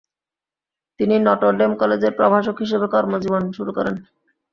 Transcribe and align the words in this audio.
তিনি 0.99 1.15
Notre 1.19 1.53
Dame 1.59 1.71
কলেজের 1.81 2.13
প্রভাষক 2.19 2.55
হিসেবে 2.63 2.87
কর্মজীবন 2.93 3.43
শুরু 3.57 3.71
করেন। 3.77 3.95